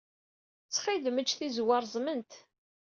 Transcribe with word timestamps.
Ttxil-m, 0.65 1.15
ejj 1.21 1.31
tizewwa 1.37 1.77
reẓment. 1.83 2.31